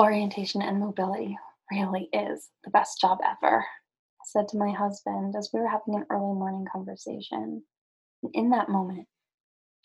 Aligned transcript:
Orientation 0.00 0.62
and 0.62 0.80
mobility 0.80 1.36
really 1.70 2.08
is 2.14 2.48
the 2.64 2.70
best 2.70 2.98
job 3.02 3.18
ever, 3.22 3.58
I 3.58 4.24
said 4.24 4.48
to 4.48 4.56
my 4.56 4.70
husband 4.70 5.34
as 5.36 5.50
we 5.52 5.60
were 5.60 5.68
having 5.68 5.94
an 5.94 6.06
early 6.08 6.32
morning 6.32 6.66
conversation. 6.72 7.62
And 8.22 8.34
in 8.34 8.48
that 8.48 8.70
moment, 8.70 9.06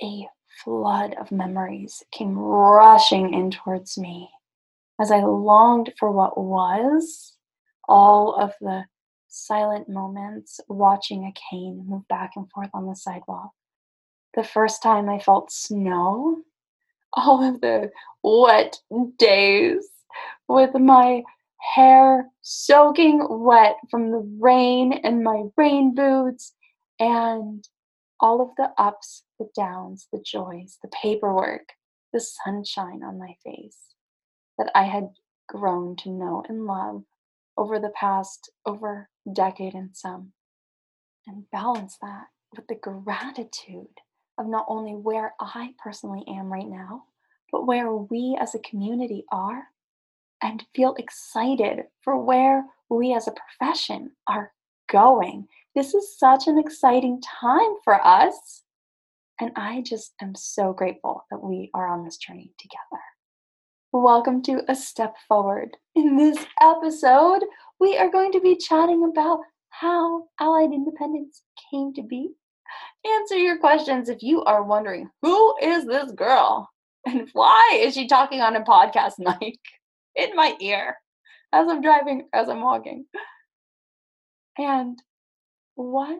a 0.01 0.25
flood 0.63 1.15
of 1.19 1.33
memories 1.33 2.01
came 2.13 2.39
rushing 2.39 3.33
in 3.33 3.51
towards 3.51 3.97
me 3.97 4.29
as 5.01 5.11
I 5.11 5.19
longed 5.19 5.91
for 5.99 6.09
what 6.13 6.37
was, 6.37 7.35
all 7.89 8.35
of 8.35 8.53
the 8.61 8.85
silent 9.27 9.89
moments 9.89 10.61
watching 10.69 11.25
a 11.25 11.33
cane 11.51 11.83
move 11.89 12.07
back 12.07 12.31
and 12.37 12.49
forth 12.51 12.69
on 12.73 12.87
the 12.87 12.95
sidewalk. 12.95 13.51
The 14.33 14.45
first 14.45 14.81
time 14.81 15.09
I 15.09 15.19
felt 15.19 15.51
snow, 15.51 16.37
all 17.11 17.43
of 17.43 17.59
the 17.59 17.91
wet 18.23 18.79
days 19.19 19.89
with 20.47 20.73
my 20.75 21.23
hair 21.73 22.29
soaking 22.41 23.25
wet 23.29 23.77
from 23.89 24.11
the 24.11 24.25
rain 24.39 24.93
and 25.03 25.23
my 25.23 25.43
rain 25.57 25.95
boots, 25.95 26.53
and 26.99 27.67
all 28.19 28.41
of 28.41 28.49
the 28.57 28.71
ups, 28.77 29.23
the 29.39 29.49
downs, 29.55 30.07
the 30.11 30.23
joys, 30.25 30.77
the 30.81 30.89
paperwork, 30.89 31.69
the 32.13 32.19
sunshine 32.19 33.03
on 33.03 33.19
my 33.19 33.35
face 33.43 33.77
that 34.57 34.71
I 34.73 34.83
had 34.83 35.09
grown 35.47 35.95
to 35.97 36.09
know 36.09 36.43
and 36.47 36.65
love 36.65 37.03
over 37.57 37.79
the 37.79 37.91
past 37.99 38.51
over 38.65 39.09
decade 39.33 39.73
and 39.73 39.95
some. 39.95 40.31
And 41.27 41.49
balance 41.51 41.97
that 42.01 42.25
with 42.55 42.67
the 42.67 42.75
gratitude 42.75 43.87
of 44.37 44.47
not 44.47 44.65
only 44.67 44.93
where 44.93 45.33
I 45.39 45.73
personally 45.83 46.23
am 46.27 46.51
right 46.51 46.67
now, 46.67 47.05
but 47.51 47.65
where 47.65 47.91
we 47.91 48.37
as 48.39 48.53
a 48.53 48.59
community 48.59 49.25
are, 49.31 49.63
and 50.41 50.65
feel 50.75 50.95
excited 50.97 51.85
for 52.01 52.17
where 52.17 52.65
we 52.89 53.13
as 53.13 53.27
a 53.27 53.33
profession 53.33 54.11
are 54.27 54.51
going. 54.89 55.47
This 55.75 55.93
is 55.93 56.17
such 56.17 56.47
an 56.47 56.59
exciting 56.59 57.21
time 57.21 57.75
for 57.83 58.05
us. 58.05 58.63
And 59.39 59.51
I 59.55 59.81
just 59.81 60.13
am 60.21 60.35
so 60.35 60.73
grateful 60.73 61.25
that 61.31 61.43
we 61.43 61.69
are 61.73 61.87
on 61.87 62.03
this 62.03 62.17
journey 62.17 62.53
together. 62.57 63.01
Welcome 63.91 64.41
to 64.43 64.63
A 64.69 64.75
Step 64.75 65.15
Forward. 65.27 65.77
In 65.95 66.17
this 66.17 66.37
episode, 66.61 67.43
we 67.79 67.97
are 67.97 68.11
going 68.11 68.31
to 68.33 68.41
be 68.41 68.57
chatting 68.57 69.03
about 69.03 69.39
how 69.69 70.27
Allied 70.39 70.73
Independence 70.73 71.43
came 71.71 71.93
to 71.93 72.01
be. 72.01 72.31
Answer 73.05 73.35
your 73.35 73.57
questions 73.57 74.09
if 74.09 74.21
you 74.21 74.43
are 74.43 74.63
wondering 74.63 75.09
who 75.21 75.55
is 75.61 75.85
this 75.85 76.11
girl 76.11 76.69
and 77.05 77.29
why 77.33 77.79
is 77.81 77.93
she 77.93 78.07
talking 78.07 78.41
on 78.41 78.55
a 78.55 78.63
podcast 78.63 79.13
mic 79.19 79.59
in 80.15 80.35
my 80.35 80.55
ear 80.59 80.97
as 81.51 81.67
I'm 81.67 81.81
driving, 81.81 82.27
as 82.33 82.49
I'm 82.49 82.61
walking. 82.61 83.05
And 84.57 85.01
what 85.75 86.19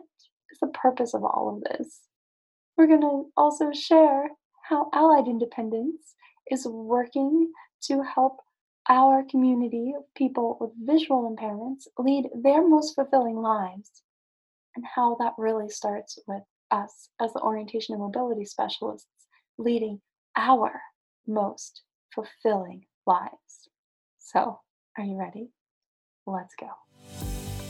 is 0.52 0.58
the 0.60 0.68
purpose 0.68 1.14
of 1.14 1.24
all 1.24 1.54
of 1.56 1.64
this? 1.64 2.00
We're 2.76 2.86
going 2.86 3.00
to 3.00 3.32
also 3.36 3.72
share 3.72 4.28
how 4.68 4.90
Allied 4.92 5.28
Independence 5.28 6.14
is 6.50 6.66
working 6.66 7.52
to 7.84 8.02
help 8.02 8.40
our 8.88 9.24
community 9.28 9.94
of 9.96 10.04
people 10.14 10.58
with 10.60 10.70
visual 10.80 11.34
impairments 11.34 11.86
lead 11.98 12.28
their 12.34 12.66
most 12.66 12.94
fulfilling 12.94 13.36
lives, 13.36 14.02
and 14.76 14.84
how 14.94 15.16
that 15.18 15.32
really 15.38 15.68
starts 15.68 16.18
with 16.26 16.42
us 16.70 17.08
as 17.20 17.32
the 17.32 17.40
orientation 17.40 17.94
and 17.94 18.02
mobility 18.02 18.44
specialists 18.44 19.08
leading 19.58 20.00
our 20.36 20.80
most 21.26 21.82
fulfilling 22.14 22.84
lives. 23.06 23.70
So, 24.26 24.58
are 24.98 25.04
you 25.04 25.16
ready? 25.16 25.52
Let's 26.26 26.56
go. 26.56 26.66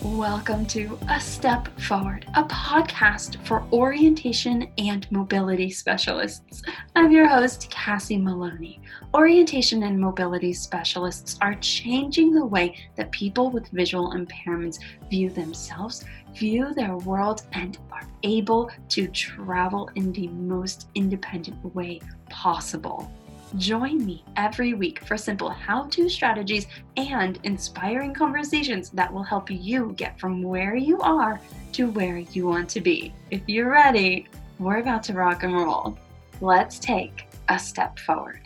Welcome 0.00 0.64
to 0.68 0.98
A 1.10 1.20
Step 1.20 1.68
Forward, 1.80 2.24
a 2.34 2.44
podcast 2.44 3.44
for 3.44 3.62
orientation 3.74 4.72
and 4.78 5.06
mobility 5.12 5.68
specialists. 5.68 6.62
I'm 6.94 7.12
your 7.12 7.28
host, 7.28 7.70
Kassy 7.70 8.18
Maloney. 8.18 8.80
Orientation 9.12 9.82
and 9.82 10.00
mobility 10.00 10.54
specialists 10.54 11.36
are 11.42 11.56
changing 11.56 12.32
the 12.32 12.46
way 12.46 12.74
that 12.96 13.12
people 13.12 13.50
with 13.50 13.68
visual 13.68 14.14
impairments 14.14 14.78
view 15.10 15.28
themselves, 15.28 16.06
view 16.34 16.72
their 16.72 16.96
world, 16.96 17.42
and 17.52 17.76
are 17.92 18.08
able 18.22 18.70
to 18.88 19.08
travel 19.08 19.90
in 19.94 20.10
the 20.12 20.28
most 20.28 20.88
independent 20.94 21.62
way 21.74 22.00
possible. 22.30 23.12
Join 23.54 24.04
me 24.04 24.24
every 24.36 24.74
week 24.74 25.04
for 25.04 25.16
simple 25.16 25.48
how 25.48 25.84
to 25.84 26.08
strategies 26.08 26.66
and 26.96 27.38
inspiring 27.44 28.12
conversations 28.12 28.90
that 28.90 29.12
will 29.12 29.22
help 29.22 29.50
you 29.50 29.94
get 29.96 30.18
from 30.18 30.42
where 30.42 30.74
you 30.74 31.00
are 31.00 31.40
to 31.72 31.88
where 31.90 32.18
you 32.18 32.46
want 32.46 32.68
to 32.70 32.80
be. 32.80 33.14
If 33.30 33.42
you're 33.46 33.70
ready, 33.70 34.26
we're 34.58 34.78
about 34.78 35.04
to 35.04 35.12
rock 35.12 35.44
and 35.44 35.54
roll. 35.54 35.96
Let's 36.40 36.78
take 36.80 37.28
a 37.48 37.58
step 37.58 37.98
forward. 38.00 38.42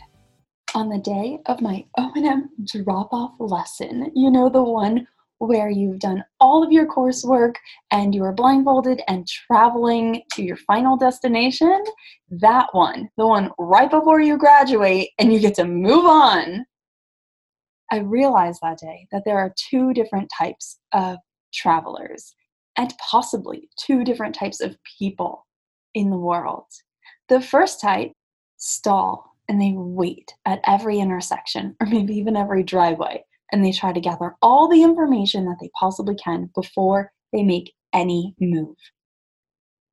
On 0.75 0.87
the 0.87 0.99
day 0.99 1.39
of 1.47 1.61
my 1.61 1.83
O&M 1.97 2.49
drop-off 2.65 3.31
lesson, 3.39 4.11
you 4.15 4.29
know 4.29 4.49
the 4.49 4.63
one 4.63 5.07
where 5.47 5.69
you've 5.69 5.99
done 5.99 6.23
all 6.39 6.63
of 6.63 6.71
your 6.71 6.85
coursework 6.85 7.55
and 7.89 8.13
you 8.13 8.23
are 8.23 8.31
blindfolded 8.31 9.01
and 9.07 9.27
traveling 9.27 10.21
to 10.33 10.43
your 10.43 10.55
final 10.55 10.95
destination, 10.95 11.83
that 12.29 12.67
one, 12.73 13.09
the 13.17 13.25
one 13.25 13.49
right 13.57 13.89
before 13.89 14.21
you 14.21 14.37
graduate 14.37 15.09
and 15.17 15.33
you 15.33 15.39
get 15.39 15.55
to 15.55 15.65
move 15.65 16.05
on. 16.05 16.63
I 17.91 17.97
realized 17.97 18.59
that 18.61 18.77
day 18.77 19.07
that 19.11 19.23
there 19.25 19.39
are 19.39 19.53
two 19.57 19.93
different 19.93 20.31
types 20.37 20.77
of 20.93 21.17
travelers 21.51 22.35
and 22.77 22.93
possibly 22.99 23.67
two 23.79 24.03
different 24.03 24.35
types 24.35 24.61
of 24.61 24.77
people 24.99 25.47
in 25.95 26.11
the 26.11 26.17
world. 26.17 26.65
The 27.29 27.41
first 27.41 27.81
type 27.81 28.11
stall 28.57 29.35
and 29.49 29.59
they 29.59 29.73
wait 29.75 30.35
at 30.45 30.61
every 30.67 30.99
intersection 30.99 31.75
or 31.81 31.87
maybe 31.87 32.13
even 32.13 32.37
every 32.37 32.61
driveway 32.61 33.23
and 33.51 33.63
they 33.63 33.71
try 33.71 33.91
to 33.91 33.99
gather 33.99 34.35
all 34.41 34.67
the 34.67 34.83
information 34.83 35.45
that 35.45 35.57
they 35.59 35.69
possibly 35.77 36.15
can 36.15 36.49
before 36.55 37.11
they 37.33 37.43
make 37.43 37.73
any 37.93 38.35
move. 38.39 38.75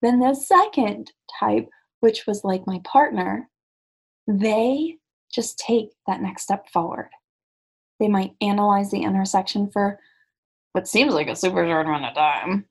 Then 0.03 0.21
the 0.21 0.35
second 0.35 1.13
type, 1.41 1.69
which 2.01 2.27
was 2.27 2.45
like 2.45 2.67
my 2.67 2.81
partner, 2.85 3.49
they 4.27 4.97
just 5.33 5.59
take 5.59 5.89
that 6.07 6.23
next 6.23 6.43
step 6.43 6.69
forward. 6.69 7.11
They 7.99 8.09
might 8.09 8.35
analyze 8.41 8.91
the 8.91 9.03
intersection 9.03 9.71
for 9.71 9.99
what 10.73 10.87
seems 10.87 11.15
like 11.15 11.29
a 11.29 11.35
super 11.35 11.67
short 11.67 11.87
amount 11.87 12.05
of 12.05 12.15
time, 12.15 12.67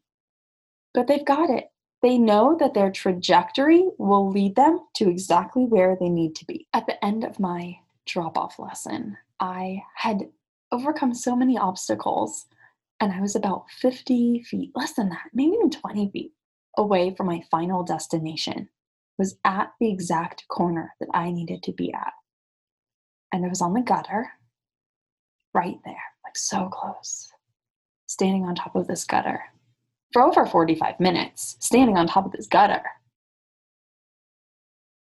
but 0.93 1.07
they've 1.07 1.25
got 1.25 1.49
it. 1.49 1.65
They 2.01 2.17
know 2.17 2.55
that 2.59 2.73
their 2.73 2.91
trajectory 2.91 3.89
will 3.97 4.29
lead 4.29 4.55
them 4.55 4.79
to 4.95 5.09
exactly 5.09 5.65
where 5.65 5.97
they 5.99 6.09
need 6.09 6.35
to 6.35 6.45
be. 6.45 6.67
At 6.73 6.85
the 6.85 7.03
end 7.03 7.23
of 7.23 7.39
my 7.39 7.75
drop 8.05 8.37
off 8.37 8.59
lesson, 8.59 9.17
I 9.39 9.81
had 9.95 10.29
overcome 10.77 11.13
so 11.13 11.35
many 11.35 11.57
obstacles. 11.57 12.45
And 12.99 13.11
I 13.11 13.21
was 13.21 13.35
about 13.35 13.65
50 13.79 14.43
feet, 14.43 14.71
less 14.75 14.93
than 14.93 15.09
that, 15.09 15.29
maybe 15.33 15.51
even 15.51 15.69
20 15.69 16.11
feet 16.11 16.31
away 16.77 17.13
from 17.15 17.27
my 17.27 17.41
final 17.51 17.83
destination. 17.83 18.69
Was 19.17 19.37
at 19.43 19.71
the 19.79 19.89
exact 19.89 20.47
corner 20.47 20.93
that 20.99 21.09
I 21.11 21.31
needed 21.31 21.63
to 21.63 21.71
be 21.71 21.91
at. 21.91 22.13
And 23.33 23.43
I 23.43 23.49
was 23.49 23.61
on 23.61 23.73
the 23.73 23.81
gutter, 23.81 24.29
right 25.55 25.77
there, 25.83 25.95
like 26.23 26.37
so 26.37 26.69
close, 26.69 27.31
standing 28.05 28.43
on 28.43 28.53
top 28.53 28.75
of 28.75 28.87
this 28.87 29.03
gutter 29.05 29.43
for 30.13 30.21
over 30.21 30.45
45 30.45 30.99
minutes, 30.99 31.57
standing 31.59 31.97
on 31.97 32.07
top 32.07 32.25
of 32.27 32.31
this 32.31 32.45
gutter. 32.47 32.83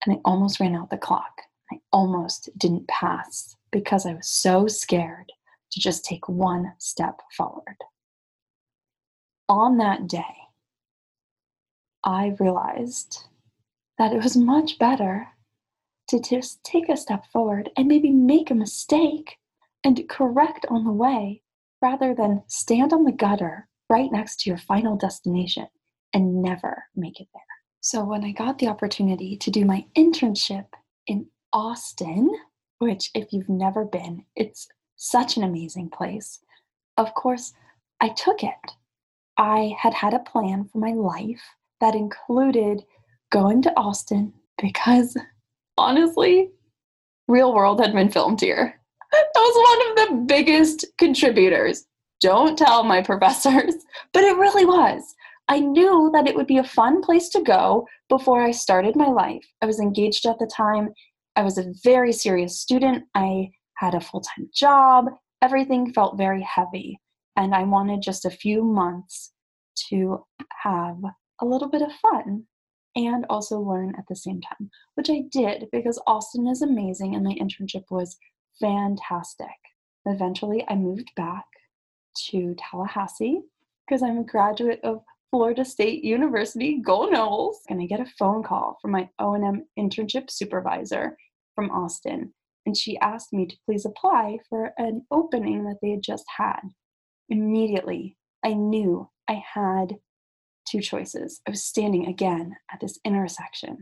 And 0.04 0.16
I 0.16 0.20
almost 0.24 0.58
ran 0.58 0.74
out 0.74 0.90
the 0.90 0.96
clock. 0.96 1.42
I 1.72 1.76
almost 1.92 2.50
didn't 2.58 2.88
pass 2.88 3.56
because 3.70 4.06
I 4.06 4.14
was 4.14 4.28
so 4.28 4.66
scared 4.66 5.32
to 5.72 5.80
just 5.80 6.04
take 6.04 6.28
one 6.28 6.72
step 6.78 7.20
forward. 7.36 7.76
On 9.48 9.78
that 9.78 10.06
day, 10.06 10.36
I 12.04 12.34
realized 12.38 13.24
that 13.98 14.12
it 14.12 14.22
was 14.22 14.36
much 14.36 14.78
better 14.78 15.28
to 16.08 16.20
just 16.20 16.62
take 16.64 16.88
a 16.88 16.96
step 16.96 17.24
forward 17.32 17.70
and 17.76 17.86
maybe 17.86 18.10
make 18.10 18.50
a 18.50 18.54
mistake 18.54 19.36
and 19.84 20.08
correct 20.08 20.66
on 20.68 20.84
the 20.84 20.92
way 20.92 21.42
rather 21.82 22.14
than 22.14 22.42
stand 22.46 22.92
on 22.92 23.04
the 23.04 23.12
gutter 23.12 23.68
right 23.88 24.10
next 24.12 24.40
to 24.40 24.50
your 24.50 24.58
final 24.58 24.96
destination 24.96 25.66
and 26.12 26.42
never 26.42 26.84
make 26.96 27.20
it 27.20 27.28
there. 27.32 27.42
So, 27.80 28.04
when 28.04 28.24
I 28.24 28.32
got 28.32 28.58
the 28.58 28.68
opportunity 28.68 29.36
to 29.38 29.50
do 29.50 29.64
my 29.64 29.86
internship 29.96 30.66
in 31.06 31.26
Austin, 31.52 32.30
which, 32.78 33.10
if 33.14 33.32
you've 33.32 33.48
never 33.48 33.84
been, 33.84 34.24
it's 34.36 34.68
such 35.00 35.38
an 35.38 35.42
amazing 35.42 35.88
place. 35.88 36.40
Of 36.98 37.14
course, 37.14 37.54
I 38.00 38.10
took 38.10 38.42
it. 38.44 38.72
I 39.38 39.74
had 39.78 39.94
had 39.94 40.12
a 40.12 40.18
plan 40.18 40.68
for 40.70 40.78
my 40.78 40.92
life 40.92 41.42
that 41.80 41.94
included 41.94 42.82
going 43.32 43.62
to 43.62 43.72
Austin 43.78 44.34
because 44.60 45.16
honestly, 45.78 46.50
real 47.28 47.54
world 47.54 47.80
had 47.80 47.94
been 47.94 48.10
filmed 48.10 48.42
here. 48.42 48.78
that 49.10 49.26
was 49.34 49.96
one 49.96 50.08
of 50.08 50.08
the 50.08 50.24
biggest 50.26 50.84
contributors. 50.98 51.86
Don't 52.20 52.58
tell 52.58 52.84
my 52.84 53.00
professors, 53.10 53.74
but 54.12 54.22
it 54.22 54.36
really 54.36 54.66
was. 54.66 55.02
I 55.48 55.60
knew 55.60 56.10
that 56.12 56.28
it 56.28 56.36
would 56.36 56.46
be 56.46 56.58
a 56.58 56.64
fun 56.64 57.00
place 57.00 57.30
to 57.30 57.42
go 57.42 57.86
before 58.10 58.42
I 58.42 58.50
started 58.50 58.94
my 58.96 59.08
life. 59.08 59.46
I 59.62 59.66
was 59.66 59.80
engaged 59.80 60.26
at 60.26 60.38
the 60.38 60.50
time. 60.54 60.90
I 61.36 61.42
was 61.42 61.56
a 61.56 61.72
very 61.82 62.12
serious 62.12 62.60
student. 62.60 63.04
I 63.14 63.50
had 63.80 63.94
a 63.94 64.00
full 64.00 64.20
time 64.20 64.48
job. 64.54 65.06
Everything 65.42 65.92
felt 65.92 66.18
very 66.18 66.42
heavy. 66.42 67.00
And 67.36 67.54
I 67.54 67.62
wanted 67.62 68.02
just 68.02 68.26
a 68.26 68.30
few 68.30 68.62
months 68.62 69.32
to 69.88 70.22
have 70.62 70.98
a 71.40 71.46
little 71.46 71.68
bit 71.68 71.80
of 71.80 71.90
fun 71.94 72.44
and 72.94 73.24
also 73.30 73.58
learn 73.58 73.94
at 73.96 74.04
the 74.08 74.16
same 74.16 74.40
time, 74.42 74.68
which 74.94 75.08
I 75.08 75.22
did 75.32 75.68
because 75.72 76.02
Austin 76.06 76.46
is 76.46 76.60
amazing 76.60 77.14
and 77.14 77.24
my 77.24 77.34
internship 77.40 77.84
was 77.90 78.18
fantastic. 78.60 79.48
Eventually, 80.04 80.64
I 80.68 80.74
moved 80.74 81.10
back 81.16 81.44
to 82.30 82.54
Tallahassee 82.58 83.40
because 83.86 84.02
I'm 84.02 84.18
a 84.18 84.24
graduate 84.24 84.80
of 84.82 85.02
Florida 85.30 85.64
State 85.64 86.04
University, 86.04 86.82
go 86.84 87.08
Noles. 87.08 87.56
And 87.68 87.80
I 87.80 87.86
get 87.86 88.00
a 88.00 88.12
phone 88.18 88.42
call 88.42 88.76
from 88.82 88.90
my 88.90 89.08
O&M 89.18 89.64
internship 89.78 90.30
supervisor 90.30 91.16
from 91.54 91.70
Austin. 91.70 92.34
And 92.66 92.76
she 92.76 92.98
asked 92.98 93.32
me 93.32 93.46
to 93.46 93.56
please 93.64 93.86
apply 93.86 94.38
for 94.48 94.72
an 94.76 95.06
opening 95.10 95.64
that 95.64 95.78
they 95.80 95.90
had 95.90 96.02
just 96.02 96.24
had. 96.36 96.60
Immediately, 97.28 98.16
I 98.44 98.54
knew 98.54 99.08
I 99.28 99.42
had 99.54 99.96
two 100.68 100.80
choices. 100.80 101.40
I 101.46 101.50
was 101.50 101.64
standing 101.64 102.06
again 102.06 102.56
at 102.72 102.80
this 102.80 102.98
intersection. 103.04 103.78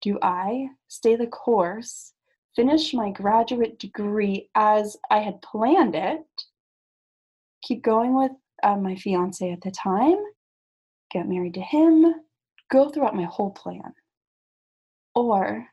Do 0.00 0.18
I 0.22 0.68
stay 0.86 1.16
the 1.16 1.26
course, 1.26 2.12
finish 2.54 2.94
my 2.94 3.10
graduate 3.10 3.78
degree 3.78 4.48
as 4.54 4.96
I 5.10 5.18
had 5.18 5.42
planned 5.42 5.94
it, 5.94 6.24
keep 7.62 7.82
going 7.82 8.16
with 8.16 8.32
uh, 8.62 8.76
my 8.76 8.96
fiance 8.96 9.50
at 9.50 9.60
the 9.60 9.70
time, 9.70 10.18
get 11.10 11.28
married 11.28 11.54
to 11.54 11.60
him, 11.60 12.14
go 12.70 12.88
throughout 12.88 13.16
my 13.16 13.24
whole 13.24 13.50
plan? 13.50 13.92
Or 15.14 15.66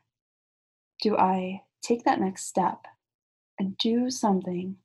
do 1.02 1.16
I 1.16 1.62
take 1.82 2.04
that 2.04 2.20
next 2.20 2.46
step 2.46 2.86
and 3.58 3.76
do 3.78 4.10
something 4.10 4.76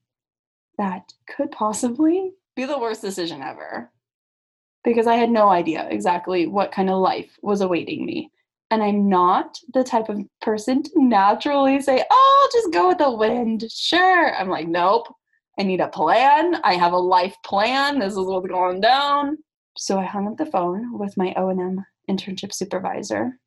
that 0.78 1.14
could 1.28 1.52
possibly 1.52 2.32
be 2.56 2.66
the 2.66 2.80
worst 2.80 3.02
decision 3.02 3.42
ever? 3.42 3.92
Because 4.84 5.08
I 5.08 5.16
had 5.16 5.30
no 5.30 5.50
idea 5.50 5.88
exactly 5.90 6.48
what 6.48 6.72
kind 6.72 6.90
of 6.90 7.00
life 7.00 7.38
was 7.42 7.62
awaiting 7.62 8.06
me. 8.06 8.32
And 8.72 8.82
I'm 8.82 9.10
not 9.10 9.58
the 9.74 9.84
type 9.84 10.10
of 10.10 10.22
person 10.42 10.82
to 10.82 10.92
naturally 10.96 11.82
say, 11.82 12.04
oh, 12.10 12.42
I'll 12.44 12.62
just 12.62 12.74
go 12.74 12.88
with 12.88 12.98
the 13.00 13.12
wind. 13.12 13.66
Sure. 13.70 14.34
I'm 14.36 14.50
like, 14.50 14.68
nope. 14.68 15.08
I 15.60 15.64
need 15.64 15.82
a 15.82 15.90
plan. 15.90 16.56
I 16.64 16.76
have 16.76 16.94
a 16.94 16.98
life 16.98 17.36
plan. 17.46 18.00
This 18.00 18.14
is 18.14 18.20
what's 18.20 18.48
going 18.48 18.80
down. 18.80 19.38
So 19.78 20.00
I 20.00 20.06
hung 20.06 20.28
up 20.28 20.38
the 20.38 20.46
phone 20.46 20.98
with 20.98 21.18
my 21.18 21.34
O&M 21.36 21.86
internship 22.10 22.54
supervisor 22.54 23.38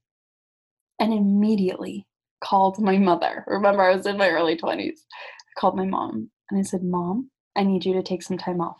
and 0.99 1.13
immediately 1.13 2.07
called 2.45 2.79
my 2.79 2.99
mother. 2.99 3.45
Remember, 3.47 3.83
I 3.83 3.95
was 3.95 4.07
in 4.07 4.17
my 4.17 4.29
early 4.29 4.57
20s. 4.57 4.99
I 5.01 5.61
called 5.61 5.77
my 5.77 5.87
mom 5.87 6.31
and 6.51 6.59
I 6.59 6.63
said, 6.63 6.83
Mom, 6.83 7.31
I 7.57 7.63
need 7.63 7.85
you 7.85 7.95
to 7.95 8.03
take 8.03 8.23
some 8.23 8.39
time 8.39 8.61
off. 8.61 8.77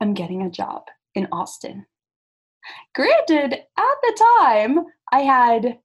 I'm 0.00 0.14
getting 0.14 0.42
a 0.42 0.50
job 0.50 0.82
in 1.14 1.28
Austin. 1.32 1.86
Granted, 2.94 3.52
at 3.52 3.96
the 4.02 4.26
time, 4.40 4.80
I 5.12 5.20
had 5.20 5.78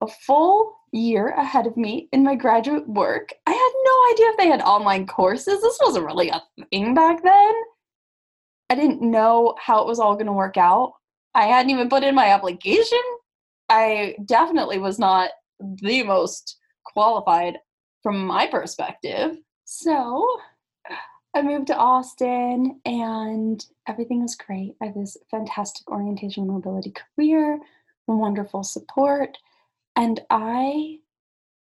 a 0.00 0.06
full 0.06 0.76
year 0.92 1.28
ahead 1.28 1.66
of 1.66 1.76
me 1.76 2.08
in 2.12 2.22
my 2.22 2.34
graduate 2.34 2.88
work. 2.88 3.32
I 3.46 3.50
had 3.50 3.72
no 3.84 4.12
idea 4.12 4.30
if 4.30 4.36
they 4.36 4.48
had 4.48 4.62
online 4.62 5.06
courses. 5.06 5.60
This 5.60 5.78
wasn't 5.82 6.06
really 6.06 6.28
a 6.28 6.42
thing 6.70 6.94
back 6.94 7.22
then. 7.22 7.54
I 8.70 8.74
didn't 8.74 9.02
know 9.02 9.54
how 9.58 9.82
it 9.82 9.86
was 9.86 9.98
all 9.98 10.14
going 10.14 10.26
to 10.26 10.32
work 10.32 10.56
out. 10.56 10.92
I 11.34 11.46
hadn't 11.46 11.70
even 11.70 11.88
put 11.88 12.04
in 12.04 12.14
my 12.14 12.28
application. 12.28 13.00
I 13.68 14.14
definitely 14.24 14.78
was 14.78 14.98
not 14.98 15.30
the 15.80 16.02
most 16.02 16.58
qualified 16.84 17.58
from 18.02 18.26
my 18.26 18.46
perspective. 18.46 19.38
So 19.64 20.40
I 21.34 21.42
moved 21.42 21.68
to 21.68 21.76
Austin 21.76 22.80
and 22.84 23.64
everything 23.88 24.22
was 24.22 24.36
great. 24.36 24.74
I 24.80 24.86
have 24.86 24.94
this 24.94 25.16
fantastic 25.30 25.90
orientation 25.90 26.46
mobility 26.46 26.92
career, 26.92 27.58
wonderful 28.06 28.62
support, 28.62 29.36
and 29.96 30.20
I 30.30 30.98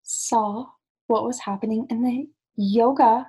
saw 0.02 0.66
what 1.06 1.24
was 1.24 1.40
happening 1.40 1.86
in 1.90 2.02
the 2.02 2.28
yoga 2.56 3.26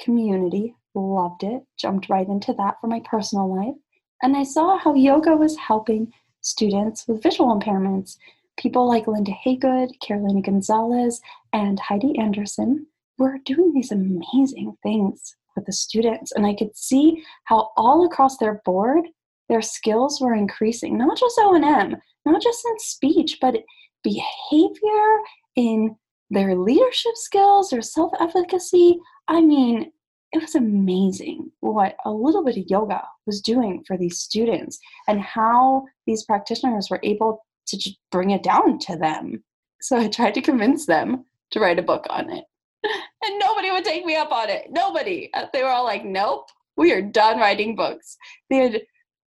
community 0.00 0.74
loved 0.94 1.44
it, 1.44 1.62
jumped 1.78 2.08
right 2.08 2.26
into 2.26 2.52
that 2.54 2.80
for 2.80 2.86
my 2.86 3.00
personal 3.00 3.54
life. 3.54 3.74
And 4.22 4.36
I 4.36 4.42
saw 4.42 4.78
how 4.78 4.94
yoga 4.94 5.36
was 5.36 5.56
helping 5.56 6.12
students 6.40 7.06
with 7.06 7.22
visual 7.22 7.58
impairments. 7.58 8.16
People 8.60 8.86
like 8.86 9.06
Linda 9.06 9.32
Haygood, 9.44 9.98
Carolina 10.00 10.42
Gonzalez, 10.42 11.20
and 11.54 11.80
Heidi 11.80 12.18
Anderson 12.18 12.86
were 13.16 13.38
doing 13.46 13.72
these 13.72 13.90
amazing 13.90 14.76
things 14.82 15.34
with 15.56 15.64
the 15.64 15.72
students. 15.72 16.32
And 16.32 16.46
I 16.46 16.54
could 16.54 16.76
see 16.76 17.24
how 17.44 17.70
all 17.76 18.04
across 18.04 18.36
their 18.36 18.60
board, 18.66 19.06
their 19.48 19.62
skills 19.62 20.20
were 20.20 20.34
increasing, 20.34 20.98
not 20.98 21.16
just 21.18 21.38
O&M, 21.40 21.96
not 22.26 22.42
just 22.42 22.64
in 22.66 22.78
speech, 22.78 23.38
but 23.40 23.56
behavior, 24.04 25.18
in 25.56 25.96
their 26.30 26.54
leadership 26.54 27.12
skills, 27.14 27.70
their 27.70 27.82
self-efficacy. 27.82 28.98
I 29.26 29.40
mean, 29.40 29.90
it 30.32 30.40
was 30.40 30.54
amazing 30.54 31.50
what 31.60 31.96
a 32.04 32.10
little 32.10 32.44
bit 32.44 32.56
of 32.56 32.64
yoga 32.68 33.02
was 33.26 33.40
doing 33.40 33.82
for 33.86 33.96
these 33.96 34.18
students 34.18 34.78
and 35.08 35.20
how 35.20 35.86
these 36.06 36.24
practitioners 36.24 36.88
were 36.90 37.00
able 37.02 37.44
to 37.70 37.78
just 37.78 37.98
bring 38.10 38.30
it 38.30 38.42
down 38.42 38.78
to 38.80 38.96
them. 38.96 39.42
So 39.80 39.96
I 39.96 40.08
tried 40.08 40.34
to 40.34 40.42
convince 40.42 40.86
them 40.86 41.24
to 41.52 41.60
write 41.60 41.78
a 41.78 41.82
book 41.82 42.06
on 42.10 42.30
it. 42.30 42.44
And 43.22 43.38
nobody 43.38 43.70
would 43.70 43.84
take 43.84 44.06
me 44.06 44.16
up 44.16 44.32
on 44.32 44.48
it. 44.48 44.68
Nobody. 44.70 45.28
Uh, 45.34 45.44
they 45.52 45.62
were 45.62 45.68
all 45.68 45.84
like, 45.84 46.06
nope, 46.06 46.46
we 46.78 46.90
are 46.92 47.02
done 47.02 47.38
writing 47.38 47.76
books. 47.76 48.16
They 48.48 48.56
had 48.56 48.80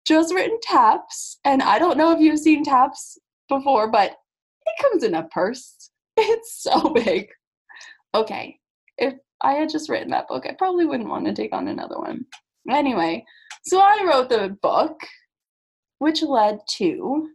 just 0.06 0.34
written 0.34 0.58
TAPS. 0.62 1.38
And 1.44 1.62
I 1.62 1.78
don't 1.78 1.96
know 1.96 2.12
if 2.12 2.20
you've 2.20 2.38
seen 2.38 2.64
TAPS 2.64 3.18
before, 3.48 3.90
but 3.90 4.10
it 4.10 4.82
comes 4.82 5.02
in 5.02 5.14
a 5.14 5.24
purse. 5.28 5.90
It's 6.20 6.62
so 6.64 6.88
big. 6.94 7.28
Okay, 8.12 8.58
if 8.96 9.14
I 9.40 9.52
had 9.52 9.68
just 9.68 9.88
written 9.88 10.10
that 10.10 10.26
book, 10.26 10.46
I 10.48 10.54
probably 10.58 10.84
wouldn't 10.84 11.08
want 11.08 11.26
to 11.26 11.32
take 11.32 11.52
on 11.52 11.68
another 11.68 11.96
one. 11.96 12.24
Anyway, 12.68 13.24
so 13.64 13.78
I 13.78 14.04
wrote 14.04 14.28
the 14.28 14.58
book, 14.60 14.98
which 16.00 16.22
led 16.22 16.58
to 16.70 17.28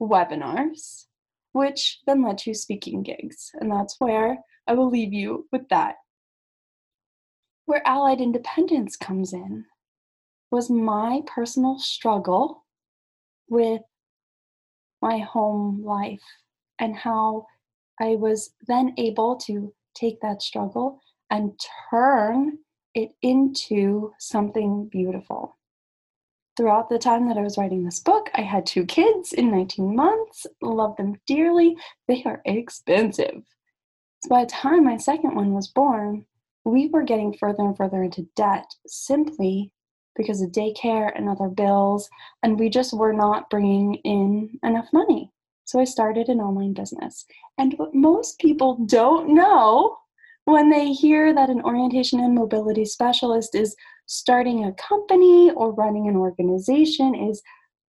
webinars, 0.00 1.06
which 1.52 2.00
then 2.06 2.22
led 2.22 2.38
to 2.38 2.54
speaking 2.54 3.02
gigs. 3.02 3.50
And 3.54 3.70
that's 3.70 3.96
where 3.98 4.38
I 4.66 4.74
will 4.74 4.90
leave 4.90 5.12
you 5.12 5.46
with 5.52 5.68
that. 5.70 5.96
Where 7.66 7.86
Allied 7.86 8.20
Independence 8.20 8.96
comes 8.96 9.32
in 9.32 9.64
was 10.50 10.70
my 10.70 11.22
personal 11.26 11.78
struggle 11.78 12.64
with 13.48 13.82
my 15.02 15.18
home 15.18 15.84
life 15.84 16.22
and 16.78 16.96
how 16.96 17.46
I 18.00 18.16
was 18.16 18.50
then 18.66 18.94
able 18.96 19.36
to 19.46 19.74
take 19.94 20.20
that 20.20 20.42
struggle 20.42 21.00
and 21.30 21.58
turn 21.90 22.58
it 22.94 23.10
into 23.22 24.12
something 24.18 24.88
beautiful. 24.90 25.57
Throughout 26.58 26.88
the 26.88 26.98
time 26.98 27.28
that 27.28 27.38
I 27.38 27.42
was 27.42 27.56
writing 27.56 27.84
this 27.84 28.00
book, 28.00 28.30
I 28.34 28.40
had 28.40 28.66
two 28.66 28.84
kids 28.84 29.32
in 29.32 29.48
19 29.52 29.94
months, 29.94 30.44
love 30.60 30.96
them 30.96 31.14
dearly. 31.24 31.76
They 32.08 32.24
are 32.26 32.42
expensive. 32.44 33.44
So 34.24 34.28
by 34.28 34.44
the 34.44 34.50
time 34.50 34.84
my 34.84 34.96
second 34.96 35.36
one 35.36 35.52
was 35.52 35.68
born, 35.68 36.26
we 36.64 36.88
were 36.88 37.04
getting 37.04 37.32
further 37.32 37.62
and 37.62 37.76
further 37.76 38.02
into 38.02 38.26
debt 38.34 38.64
simply 38.88 39.70
because 40.16 40.42
of 40.42 40.50
daycare 40.50 41.12
and 41.14 41.28
other 41.28 41.46
bills, 41.46 42.10
and 42.42 42.58
we 42.58 42.70
just 42.70 42.92
were 42.92 43.12
not 43.12 43.48
bringing 43.50 43.94
in 44.02 44.58
enough 44.64 44.88
money. 44.92 45.30
So 45.64 45.78
I 45.78 45.84
started 45.84 46.28
an 46.28 46.40
online 46.40 46.72
business. 46.72 47.24
And 47.58 47.74
what 47.74 47.94
most 47.94 48.40
people 48.40 48.84
don't 48.86 49.32
know 49.32 49.96
when 50.46 50.70
they 50.70 50.92
hear 50.92 51.32
that 51.34 51.50
an 51.50 51.60
orientation 51.60 52.18
and 52.18 52.34
mobility 52.34 52.84
specialist 52.84 53.54
is 53.54 53.76
starting 54.08 54.64
a 54.64 54.72
company 54.72 55.50
or 55.52 55.72
running 55.74 56.08
an 56.08 56.16
organization 56.16 57.14
is 57.14 57.42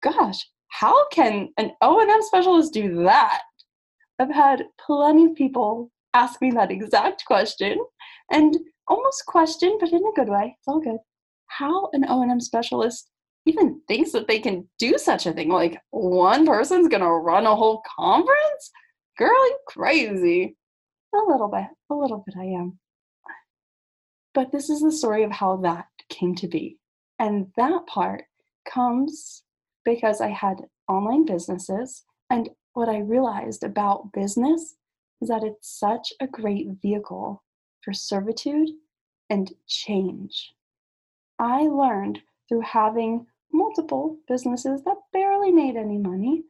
gosh 0.02 0.44
how 0.68 1.08
can 1.08 1.48
an 1.56 1.72
o&m 1.80 2.22
specialist 2.22 2.72
do 2.72 3.02
that? 3.04 3.42
I've 4.18 4.30
had 4.30 4.66
plenty 4.84 5.26
of 5.26 5.34
people 5.34 5.90
ask 6.14 6.40
me 6.40 6.50
that 6.52 6.70
exact 6.70 7.24
question 7.24 7.78
and 8.30 8.56
almost 8.86 9.26
question 9.26 9.76
but 9.80 9.92
in 9.92 10.04
a 10.04 10.12
good 10.14 10.28
way 10.28 10.56
it's 10.58 10.68
all 10.68 10.80
good. 10.80 10.98
How 11.46 11.88
an 11.92 12.04
o&m 12.08 12.40
specialist 12.40 13.10
even 13.46 13.80
thinks 13.88 14.12
that 14.12 14.28
they 14.28 14.40
can 14.40 14.68
do 14.78 14.98
such 14.98 15.26
a 15.26 15.32
thing 15.32 15.48
like 15.48 15.80
one 15.90 16.44
person's 16.44 16.88
gonna 16.88 17.10
run 17.10 17.46
a 17.46 17.56
whole 17.56 17.82
conference? 17.98 18.70
Girl 19.16 19.30
you 19.30 19.58
crazy. 19.66 20.56
A 21.14 21.30
little 21.30 21.48
bit, 21.48 21.66
a 21.90 21.94
little 21.94 22.22
bit 22.26 22.34
I 22.38 22.44
am. 22.44 22.78
But 24.34 24.52
this 24.52 24.68
is 24.68 24.82
the 24.82 24.92
story 24.92 25.24
of 25.24 25.32
how 25.32 25.56
that 25.58 25.86
came 26.08 26.34
to 26.36 26.48
be. 26.48 26.78
And 27.18 27.48
that 27.56 27.86
part 27.86 28.24
comes 28.72 29.42
because 29.84 30.20
I 30.20 30.28
had 30.28 30.66
online 30.88 31.24
businesses. 31.24 32.04
And 32.30 32.50
what 32.74 32.88
I 32.88 32.98
realized 32.98 33.64
about 33.64 34.12
business 34.12 34.76
is 35.20 35.28
that 35.28 35.42
it's 35.42 35.78
such 35.78 36.12
a 36.20 36.26
great 36.26 36.68
vehicle 36.80 37.42
for 37.82 37.92
servitude 37.92 38.70
and 39.30 39.52
change. 39.66 40.52
I 41.38 41.62
learned 41.62 42.20
through 42.48 42.62
having 42.62 43.26
multiple 43.52 44.18
businesses 44.28 44.82
that 44.84 44.96
barely 45.12 45.50
made 45.50 45.76
any 45.76 45.98
money 45.98 46.44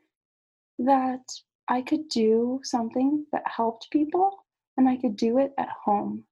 that 0.78 1.22
I 1.68 1.82
could 1.82 2.08
do 2.08 2.60
something 2.62 3.26
that 3.32 3.42
helped 3.46 3.90
people 3.90 4.44
and 4.76 4.88
I 4.88 4.96
could 4.96 5.16
do 5.16 5.38
it 5.38 5.52
at 5.58 5.68
home 5.68 6.24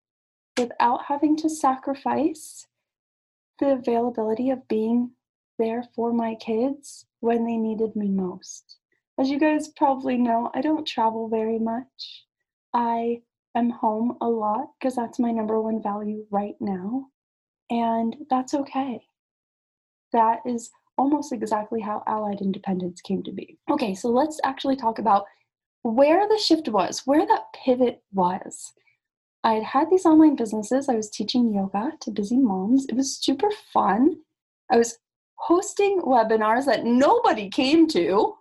without 0.57 1.05
having 1.07 1.37
to 1.39 1.51
sacrifice 1.51 2.67
the 3.59 3.73
availability 3.73 4.51
of 4.51 4.67
being 4.69 5.11
there 5.59 5.85
for 5.95 6.13
my 6.13 6.35
kids 6.35 7.07
when 7.21 7.45
they 7.45 7.57
needed 7.57 7.97
me 7.97 8.09
most. 8.09 8.79
As 9.19 9.31
you 9.31 9.39
guys 9.39 9.69
probably 9.69 10.17
know, 10.17 10.51
I 10.55 10.61
don't 10.61 10.87
travel 10.87 11.29
very 11.29 11.59
much. 11.59 12.25
I 12.75 13.23
am 13.55 13.71
home 13.71 14.19
a 14.21 14.29
lot 14.29 14.69
because 14.79 14.95
that's 14.95 15.19
my 15.19 15.31
number 15.31 15.61
one 15.61 15.83
value 15.83 16.27
right 16.31 16.57
now. 16.61 17.07
And 17.71 18.17
that's 18.29 18.55
okay. 18.55 19.03
That 20.13 20.41
is 20.47 20.71
almost 20.99 21.33
exactly 21.33 21.81
how 21.81 22.03
Allied 22.07 22.41
Independence 22.41 23.01
came 23.01 23.23
to 23.23 23.33
be. 23.33 23.59
Okay, 23.71 23.95
so 23.95 24.09
let's 24.09 24.39
actually 24.45 24.77
talk 24.77 24.99
about 24.99 25.25
where 25.83 26.29
the 26.29 26.39
shift 26.39 26.69
was, 26.69 27.07
where 27.07 27.27
that 27.27 27.53
pivot 27.55 28.03
was. 28.13 28.73
I 29.47 29.55
had 29.55 29.63
had 29.63 29.91
these 29.91 30.05
online 30.05 30.35
businesses. 30.35 30.89
I 30.89 30.97
was 30.97 31.09
teaching 31.09 31.55
yoga 31.55 31.93
to 32.01 32.11
busy 32.11 32.37
moms. 32.37 32.85
It 32.89 32.97
was 32.97 33.17
super 33.17 33.49
fun. 33.73 34.17
I 34.73 34.77
was 34.77 34.99
hosting 35.37 36.01
webinars 36.01 36.65
that 36.65 36.85
nobody 36.85 37.49
came 37.49 37.87
to. 37.89 38.35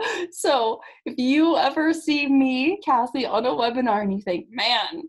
So 0.30 0.80
if 1.06 1.18
you 1.18 1.56
ever 1.56 1.92
see 1.92 2.28
me, 2.28 2.78
Kassy, 2.86 3.28
on 3.28 3.46
a 3.46 3.48
webinar 3.48 4.02
and 4.02 4.12
you 4.12 4.20
think, 4.20 4.46
man, 4.48 5.02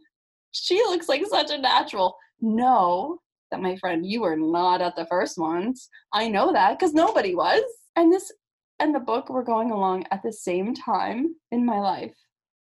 she 0.51 0.77
looks 0.77 1.07
like 1.07 1.23
such 1.27 1.51
a 1.51 1.59
natural, 1.59 2.17
know 2.41 3.19
that 3.51 3.61
my 3.61 3.75
friend, 3.75 4.03
you 4.03 4.21
were 4.21 4.35
not 4.35 4.81
at 4.81 4.95
the 4.95 5.05
first 5.05 5.37
ones. 5.37 5.89
I 6.11 6.27
know 6.27 6.51
that 6.53 6.79
because 6.79 6.95
nobody 6.95 7.35
was. 7.35 7.61
And 7.97 8.11
this 8.11 8.31
and 8.79 8.95
the 8.95 8.99
book 8.99 9.29
were 9.29 9.43
going 9.43 9.69
along 9.69 10.05
at 10.09 10.23
the 10.23 10.33
same 10.33 10.73
time 10.73 11.35
in 11.51 11.63
my 11.63 11.79
life. 11.79 12.15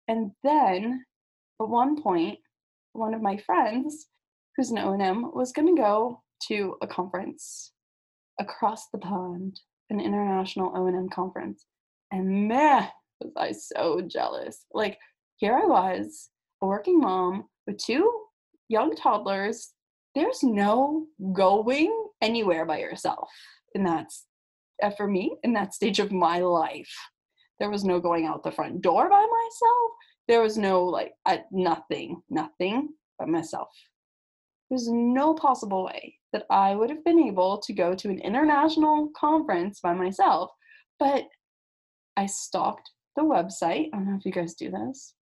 And 0.08 0.32
then 0.42 1.04
at 1.60 1.68
one 1.68 2.02
point, 2.02 2.40
one 2.98 3.14
of 3.14 3.22
my 3.22 3.36
friends, 3.36 4.06
who's 4.56 4.70
an 4.70 4.78
O&M, 4.78 5.30
was 5.32 5.52
going 5.52 5.74
to 5.74 5.80
go 5.80 6.22
to 6.48 6.76
a 6.82 6.86
conference 6.86 7.72
across 8.40 8.88
the 8.90 8.98
pond, 8.98 9.60
an 9.90 10.00
international 10.00 10.72
O&M 10.76 11.08
conference. 11.08 11.64
And 12.10 12.48
man, 12.48 12.88
was 13.20 13.32
I 13.36 13.52
so 13.52 14.00
jealous. 14.00 14.64
Like, 14.72 14.98
here 15.36 15.56
I 15.56 15.66
was, 15.66 16.30
a 16.62 16.66
working 16.66 17.00
mom 17.00 17.44
with 17.66 17.78
two 17.78 18.10
young 18.68 18.94
toddlers. 18.94 19.70
There's 20.14 20.42
no 20.42 21.06
going 21.32 21.94
anywhere 22.20 22.64
by 22.64 22.78
yourself. 22.78 23.28
And 23.74 23.86
that's 23.86 24.24
uh, 24.82 24.90
for 24.90 25.06
me 25.06 25.36
in 25.42 25.52
that 25.54 25.74
stage 25.74 25.98
of 25.98 26.12
my 26.12 26.38
life. 26.38 26.92
There 27.60 27.70
was 27.70 27.84
no 27.84 28.00
going 28.00 28.26
out 28.26 28.44
the 28.44 28.52
front 28.52 28.82
door 28.82 29.08
by 29.08 29.20
myself. 29.20 29.90
There 30.28 30.42
was 30.42 30.58
no 30.58 30.84
like 30.84 31.12
I, 31.26 31.44
nothing, 31.50 32.22
nothing 32.28 32.90
but 33.18 33.28
myself. 33.28 33.68
There's 34.70 34.88
no 34.88 35.34
possible 35.34 35.84
way 35.84 36.16
that 36.32 36.44
I 36.50 36.74
would 36.74 36.90
have 36.90 37.04
been 37.04 37.20
able 37.20 37.58
to 37.58 37.72
go 37.72 37.94
to 37.94 38.10
an 38.10 38.18
international 38.20 39.10
conference 39.16 39.80
by 39.80 39.94
myself. 39.94 40.50
But 40.98 41.24
I 42.16 42.26
stalked 42.26 42.90
the 43.16 43.22
website. 43.22 43.88
I 43.92 43.96
don't 43.96 44.10
know 44.10 44.16
if 44.18 44.26
you 44.26 44.32
guys 44.32 44.54
do 44.54 44.70
this. 44.70 45.14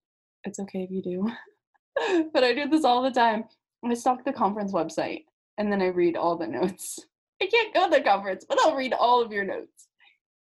It's 0.45 0.59
okay 0.59 0.83
if 0.83 0.91
you 0.91 1.03
do. 1.03 2.29
but 2.33 2.45
I 2.45 2.53
do 2.55 2.69
this 2.69 2.85
all 2.85 3.03
the 3.03 3.11
time. 3.11 3.45
I 3.85 3.95
stalk 3.95 4.25
the 4.25 4.33
conference 4.33 4.73
website 4.73 5.25
and 5.59 5.71
then 5.71 5.81
I 5.81 5.87
read 5.87 6.17
all 6.17 6.37
the 6.37 6.47
notes. 6.47 6.99
I 7.43 7.47
can't 7.47 7.75
go 7.75 7.89
to 7.89 7.97
the 7.97 8.03
conference, 8.03 8.45
but 8.49 8.59
I'll 8.61 8.75
read 8.75 8.95
all 8.95 9.23
of 9.23 9.31
your 9.31 9.45
notes. 9.45 9.89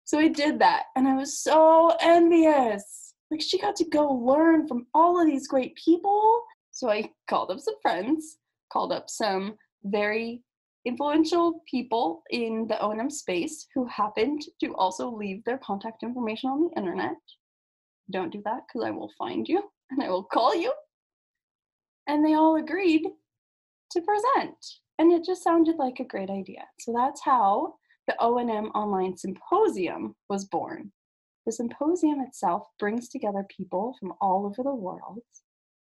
So 0.04 0.18
I 0.18 0.28
did 0.28 0.60
that 0.60 0.84
and 0.94 1.08
I 1.08 1.14
was 1.14 1.38
so 1.38 1.96
envious. 2.00 3.05
Like 3.30 3.40
she 3.42 3.58
got 3.58 3.76
to 3.76 3.84
go 3.84 4.08
learn 4.08 4.68
from 4.68 4.86
all 4.94 5.20
of 5.20 5.26
these 5.26 5.48
great 5.48 5.74
people. 5.76 6.42
So 6.70 6.90
I 6.90 7.10
called 7.28 7.50
up 7.50 7.60
some 7.60 7.74
friends, 7.82 8.38
called 8.72 8.92
up 8.92 9.08
some 9.08 9.56
very 9.84 10.42
influential 10.84 11.62
people 11.68 12.22
in 12.30 12.66
the 12.68 12.80
O&M 12.80 13.10
space 13.10 13.66
who 13.74 13.86
happened 13.86 14.42
to 14.60 14.74
also 14.74 15.10
leave 15.10 15.42
their 15.44 15.58
contact 15.58 16.02
information 16.02 16.48
on 16.48 16.62
the 16.62 16.76
internet. 16.76 17.16
Don't 18.10 18.32
do 18.32 18.40
that 18.44 18.62
because 18.66 18.86
I 18.86 18.92
will 18.92 19.10
find 19.18 19.48
you 19.48 19.62
and 19.90 20.02
I 20.02 20.08
will 20.08 20.22
call 20.22 20.54
you. 20.54 20.72
And 22.06 22.24
they 22.24 22.34
all 22.34 22.56
agreed 22.56 23.02
to 23.90 24.00
present. 24.00 24.56
And 24.98 25.12
it 25.12 25.24
just 25.24 25.42
sounded 25.42 25.76
like 25.76 25.98
a 25.98 26.04
great 26.04 26.30
idea. 26.30 26.62
So 26.78 26.92
that's 26.92 27.20
how 27.22 27.74
the 28.06 28.14
O&M 28.20 28.66
Online 28.66 29.16
Symposium 29.16 30.14
was 30.30 30.44
born. 30.44 30.92
The 31.46 31.52
symposium 31.52 32.20
itself 32.20 32.66
brings 32.78 33.08
together 33.08 33.46
people 33.48 33.94
from 34.00 34.14
all 34.20 34.46
over 34.46 34.64
the 34.64 34.74
world, 34.74 35.22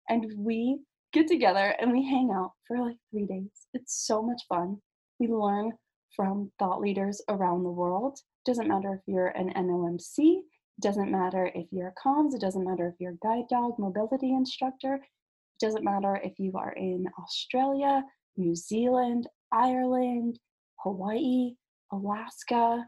and 0.09 0.25
we 0.37 0.79
get 1.13 1.27
together 1.27 1.75
and 1.81 1.91
we 1.91 2.07
hang 2.07 2.31
out 2.33 2.53
for 2.67 2.79
like 2.79 2.97
three 3.11 3.27
days. 3.27 3.67
It's 3.75 4.07
so 4.07 4.23
much 4.23 4.43
fun. 4.49 4.81
We 5.19 5.27
learn 5.27 5.73
from 6.15 6.53
thought 6.61 6.81
leaders 6.81 7.21
around 7.29 7.65
the 7.65 7.71
world. 7.71 8.19
Doesn't 8.45 8.69
matter 8.69 8.95
if 8.95 9.01
you're 9.07 9.29
an 9.29 9.53
NOMC, 9.55 10.43
doesn't 10.81 11.11
matter 11.11 11.51
if 11.55 11.67
you're 11.73 11.89
a 11.89 12.01
COMS, 12.01 12.35
it 12.35 12.41
doesn't 12.41 12.65
matter 12.65 12.87
if 12.87 12.95
you're 13.01 13.13
a 13.13 13.27
guide 13.27 13.49
dog 13.51 13.79
mobility 13.79 14.33
instructor, 14.33 14.95
it 14.95 15.61
doesn't 15.61 15.85
matter 15.85 16.21
if 16.23 16.39
you 16.39 16.53
are 16.57 16.73
in 16.73 17.05
Australia, 17.21 18.05
New 18.37 18.55
Zealand, 18.55 19.27
Ireland, 19.53 20.39
Hawaii, 20.77 21.55
Alaska, 21.93 22.87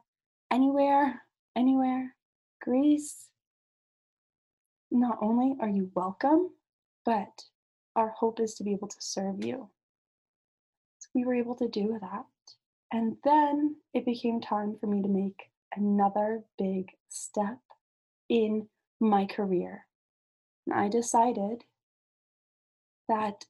anywhere, 0.52 1.20
anywhere, 1.56 2.14
Greece. 2.60 3.28
Not 4.90 5.18
only 5.20 5.56
are 5.60 5.68
you 5.68 5.90
welcome, 5.94 6.50
but 7.04 7.44
our 7.96 8.10
hope 8.10 8.40
is 8.40 8.54
to 8.54 8.64
be 8.64 8.72
able 8.72 8.88
to 8.88 9.00
serve 9.00 9.44
you 9.44 9.70
we 11.14 11.24
were 11.24 11.34
able 11.34 11.54
to 11.56 11.68
do 11.68 11.98
that. 12.00 12.24
And 12.92 13.16
then 13.24 13.76
it 13.94 14.04
became 14.04 14.40
time 14.40 14.76
for 14.80 14.86
me 14.86 15.02
to 15.02 15.08
make 15.08 15.50
another 15.74 16.42
big 16.58 16.90
step 17.08 17.58
in 18.28 18.68
my 19.00 19.26
career. 19.26 19.86
And 20.66 20.78
I 20.78 20.88
decided 20.88 21.64
that 23.08 23.44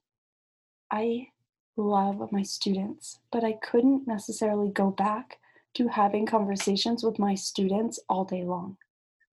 I 0.91 1.27
love 1.75 2.31
my 2.31 2.43
students, 2.43 3.19
but 3.31 3.43
I 3.43 3.53
couldn't 3.53 4.07
necessarily 4.07 4.69
go 4.69 4.91
back 4.91 5.39
to 5.75 5.87
having 5.87 6.25
conversations 6.25 7.03
with 7.03 7.17
my 7.17 7.33
students 7.33 7.99
all 8.09 8.25
day 8.25 8.43
long 8.43 8.77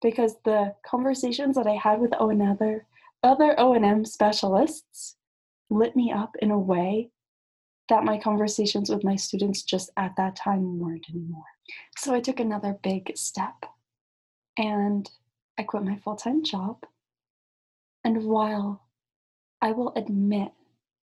because 0.01 0.35
the 0.45 0.73
conversations 0.85 1.55
that 1.55 1.67
I 1.67 1.75
had 1.75 1.99
with 1.99 2.13
O 2.19 2.29
and 2.29 2.41
other 2.41 2.85
other 3.23 3.59
O&M 3.59 4.05
specialists 4.05 5.15
lit 5.69 5.95
me 5.95 6.11
up 6.11 6.35
in 6.39 6.51
a 6.51 6.59
way 6.59 7.09
that 7.89 8.03
my 8.03 8.17
conversations 8.17 8.89
with 8.89 9.03
my 9.03 9.15
students 9.15 9.63
just 9.63 9.89
at 9.97 10.15
that 10.17 10.35
time 10.35 10.79
weren't 10.79 11.09
anymore. 11.09 11.43
So 11.97 12.13
I 12.13 12.19
took 12.19 12.39
another 12.39 12.77
big 12.83 13.11
step 13.17 13.55
and 14.57 15.09
I 15.57 15.63
quit 15.63 15.83
my 15.83 15.97
full 15.97 16.15
time 16.15 16.43
job. 16.43 16.85
And 18.03 18.23
while 18.23 18.87
I 19.61 19.71
will 19.71 19.93
admit 19.95 20.51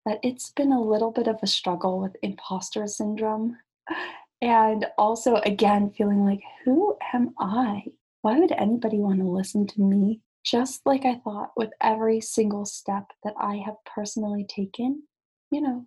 that 0.05 0.19
it's 0.23 0.51
been 0.51 0.71
a 0.71 0.81
little 0.81 1.11
bit 1.11 1.27
of 1.27 1.37
a 1.41 1.47
struggle 1.47 1.99
with 1.99 2.15
imposter 2.21 2.85
syndrome, 2.87 3.57
and 4.41 4.87
also 4.97 5.35
again 5.37 5.91
feeling 5.91 6.25
like, 6.25 6.41
who 6.65 6.97
am 7.13 7.33
I? 7.39 7.83
Why 8.21 8.37
would 8.39 8.51
anybody 8.51 8.99
want 8.99 9.19
to 9.19 9.25
listen 9.25 9.67
to 9.67 9.81
me? 9.81 10.21
Just 10.43 10.81
like 10.85 11.05
I 11.05 11.15
thought 11.15 11.51
with 11.55 11.71
every 11.81 12.21
single 12.21 12.65
step 12.65 13.05
that 13.23 13.33
I 13.39 13.57
have 13.57 13.75
personally 13.85 14.45
taken, 14.47 15.03
you 15.51 15.61
know, 15.61 15.85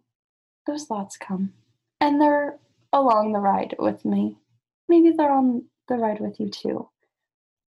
those 0.66 0.84
thoughts 0.84 1.16
come. 1.16 1.52
And 2.00 2.20
they're 2.20 2.58
along 2.92 3.32
the 3.32 3.40
ride 3.40 3.74
with 3.78 4.04
me. 4.04 4.38
Maybe 4.88 5.10
they're 5.10 5.32
on 5.32 5.64
the 5.88 5.96
ride 5.96 6.20
with 6.20 6.38
you 6.38 6.48
too. 6.48 6.88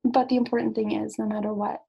But 0.05 0.29
the 0.29 0.37
important 0.37 0.75
thing 0.75 0.93
is, 0.93 1.19
no 1.19 1.27
matter 1.27 1.55
what, 1.55 1.83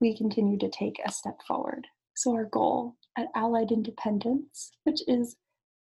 we 0.00 0.16
continue 0.16 0.58
to 0.58 0.70
take 0.70 1.00
a 1.04 1.12
step 1.12 1.40
forward. 1.46 1.86
So, 2.14 2.34
our 2.34 2.44
goal 2.44 2.96
at 3.16 3.28
Allied 3.34 3.72
Independence, 3.72 4.70
which 4.84 5.00
is 5.06 5.36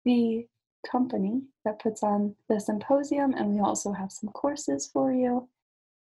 the 0.05 0.47
company 0.91 1.43
that 1.65 1.81
puts 1.81 2.03
on 2.03 2.35
the 2.49 2.59
symposium, 2.59 3.35
and 3.35 3.51
we 3.51 3.61
also 3.61 3.93
have 3.93 4.11
some 4.11 4.31
courses 4.31 4.89
for 4.91 5.13
you, 5.13 5.49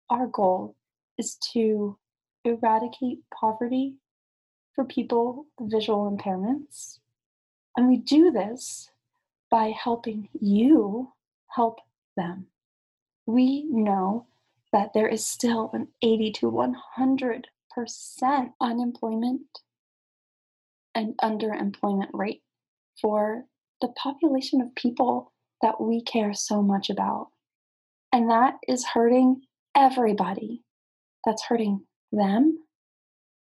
our 0.09 0.27
goal 0.27 0.75
is 1.17 1.35
to 1.53 1.97
eradicate 2.43 3.19
poverty 3.33 3.95
for 4.75 4.85
people 4.85 5.45
with 5.59 5.71
visual 5.71 6.11
impairments 6.11 6.99
And 7.77 7.87
we 7.89 7.97
do 7.97 8.31
this 8.31 8.89
by 9.49 9.71
helping 9.71 10.29
you 10.39 11.11
help 11.47 11.79
them. 12.17 12.47
We 13.25 13.63
know 13.63 14.27
that 14.71 14.93
there 14.93 15.07
is 15.07 15.25
still 15.25 15.71
an 15.73 15.87
80 16.01 16.31
to 16.33 16.51
100% 16.51 17.45
unemployment 18.61 19.41
and 20.93 21.17
underemployment 21.17 22.09
rate 22.13 22.43
for 23.01 23.45
the 23.81 23.89
population 23.89 24.61
of 24.61 24.73
people 24.75 25.31
that 25.61 25.81
we 25.81 26.01
care 26.01 26.33
so 26.33 26.61
much 26.61 26.89
about. 26.89 27.29
And 28.13 28.29
that 28.29 28.55
is 28.67 28.85
hurting 28.85 29.41
everybody. 29.75 30.63
That's 31.25 31.43
hurting 31.45 31.85
them. 32.11 32.59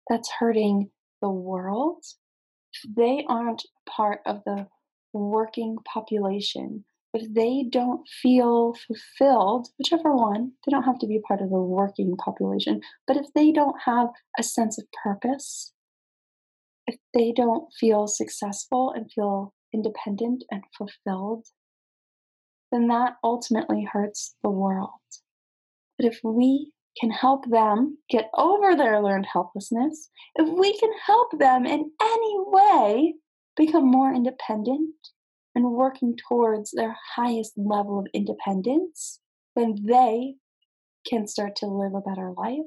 That's 0.08 0.30
hurting 0.38 0.90
the 1.20 1.30
world. 1.30 2.04
If 2.74 2.94
They 2.94 3.24
aren't 3.28 3.62
part 3.88 4.20
of 4.26 4.42
the 4.44 4.66
working 5.12 5.76
population. 5.92 6.84
If 7.14 7.32
they 7.34 7.66
don't 7.68 8.08
feel 8.22 8.74
fulfilled, 8.86 9.68
whichever 9.78 10.16
one, 10.16 10.52
they 10.64 10.70
don't 10.70 10.84
have 10.84 10.98
to 11.00 11.06
be 11.06 11.20
part 11.28 11.42
of 11.42 11.50
the 11.50 11.60
working 11.60 12.16
population, 12.16 12.80
but 13.06 13.18
if 13.18 13.26
they 13.34 13.52
don't 13.52 13.76
have 13.84 14.08
a 14.38 14.42
sense 14.42 14.78
of 14.78 14.86
purpose, 15.02 15.74
if 16.86 16.96
they 17.12 17.32
don't 17.32 17.68
feel 17.78 18.06
successful 18.06 18.92
and 18.96 19.12
feel 19.12 19.52
independent 19.74 20.44
and 20.50 20.62
fulfilled, 20.76 21.48
then 22.70 22.88
that 22.88 23.16
ultimately 23.22 23.86
hurts 23.92 24.34
the 24.42 24.50
world. 24.50 24.90
If 26.02 26.18
we 26.25 26.73
can 27.00 27.11
help 27.11 27.49
them 27.49 27.99
get 28.11 28.28
over 28.37 28.75
their 28.75 29.00
learned 29.00 29.26
helplessness, 29.32 30.11
if 30.35 30.49
we 30.49 30.76
can 30.78 30.90
help 31.06 31.38
them 31.38 31.64
in 31.64 31.90
any 32.00 32.37
way 32.38 33.14
become 33.56 33.88
more 33.88 34.12
independent 34.12 34.90
and 35.54 35.73
working 35.73 36.16
towards 36.28 36.73
their 36.73 36.97
highest 37.14 37.52
level 37.56 38.00
of 38.00 38.06
independence, 38.12 39.21
then 39.54 39.76
they 39.85 40.35
can 41.09 41.28
start 41.28 41.54
to 41.56 41.66
live 41.66 41.94
a 41.94 42.00
better 42.00 42.32
life 42.37 42.59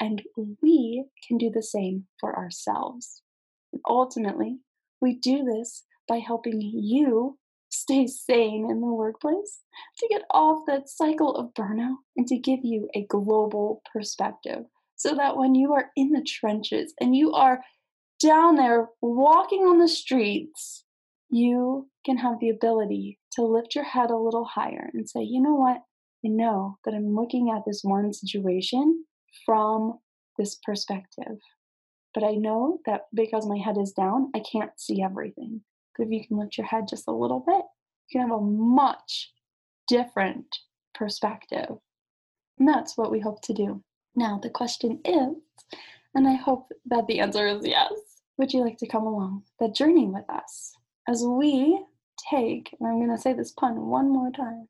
and 0.00 0.22
we 0.62 1.04
can 1.28 1.36
do 1.36 1.50
the 1.50 1.62
same 1.62 2.06
for 2.18 2.34
ourselves. 2.36 3.22
And 3.72 3.82
ultimately, 3.86 4.58
we 5.02 5.16
do 5.16 5.44
this 5.44 5.84
by 6.08 6.18
helping 6.18 6.60
you 6.60 7.38
stay 7.70 8.06
sane 8.06 8.68
in 8.70 8.80
the 8.80 8.92
workplace, 8.92 9.60
to 9.98 10.08
get 10.08 10.22
off 10.30 10.66
that 10.66 10.88
cycle 10.88 11.34
of 11.34 11.54
burnout, 11.54 11.96
and 12.16 12.26
to 12.26 12.38
give 12.38 12.60
you 12.62 12.88
a 12.94 13.06
global 13.06 13.82
perspective 13.92 14.64
so 14.96 15.14
that 15.14 15.36
when 15.36 15.54
you 15.54 15.72
are 15.72 15.86
in 15.96 16.10
the 16.10 16.22
trenches 16.22 16.92
and 17.00 17.16
you 17.16 17.32
are 17.32 17.62
down 18.22 18.56
there 18.56 18.88
walking 19.00 19.60
on 19.60 19.78
the 19.78 19.88
streets, 19.88 20.84
you 21.30 21.88
can 22.04 22.18
have 22.18 22.38
the 22.40 22.50
ability 22.50 23.18
to 23.32 23.42
lift 23.42 23.74
your 23.74 23.84
head 23.84 24.10
a 24.10 24.16
little 24.16 24.44
higher 24.44 24.90
and 24.92 25.08
say, 25.08 25.22
you 25.22 25.40
know 25.40 25.54
what? 25.54 25.78
I 26.24 26.28
know 26.28 26.76
that 26.84 26.92
I'm 26.92 27.14
looking 27.14 27.50
at 27.50 27.62
this 27.66 27.80
one 27.82 28.12
situation 28.12 29.04
from 29.46 29.98
this 30.36 30.56
perspective. 30.56 31.38
But 32.12 32.24
I 32.24 32.32
know 32.32 32.80
that 32.86 33.02
because 33.14 33.46
my 33.46 33.56
head 33.56 33.78
is 33.80 33.92
down, 33.92 34.30
I 34.34 34.40
can't 34.40 34.72
see 34.76 35.02
everything. 35.02 35.62
But 35.96 36.06
if 36.06 36.10
you 36.10 36.26
can 36.26 36.38
lift 36.38 36.58
your 36.58 36.66
head 36.66 36.88
just 36.88 37.08
a 37.08 37.12
little 37.12 37.40
bit, 37.40 37.62
you 38.08 38.20
can 38.20 38.28
have 38.28 38.38
a 38.38 38.42
much 38.42 39.32
different 39.88 40.46
perspective. 40.94 41.76
And 42.58 42.68
that's 42.68 42.96
what 42.96 43.10
we 43.10 43.20
hope 43.20 43.42
to 43.42 43.54
do. 43.54 43.82
Now, 44.14 44.38
the 44.42 44.50
question 44.50 45.00
is, 45.04 45.34
and 46.14 46.28
I 46.28 46.34
hope 46.34 46.72
that 46.86 47.06
the 47.06 47.20
answer 47.20 47.46
is 47.46 47.66
yes, 47.66 47.92
would 48.36 48.52
you 48.52 48.60
like 48.62 48.78
to 48.78 48.88
come 48.88 49.06
along 49.06 49.44
the 49.58 49.68
journey 49.68 50.06
with 50.06 50.28
us 50.28 50.72
as 51.08 51.22
we 51.22 51.84
take, 52.30 52.74
and 52.78 52.88
I'm 52.88 52.98
going 52.98 53.14
to 53.14 53.20
say 53.20 53.32
this 53.32 53.52
pun 53.52 53.86
one 53.86 54.10
more 54.10 54.30
time, 54.30 54.68